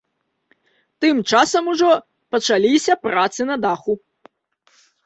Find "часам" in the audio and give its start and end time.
1.29-1.63